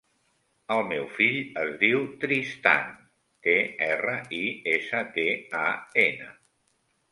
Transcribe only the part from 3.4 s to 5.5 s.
te, erra, i, essa, te,